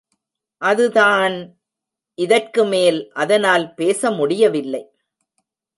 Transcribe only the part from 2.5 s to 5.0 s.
மேல் அதனால் பேச முடியவில்லை.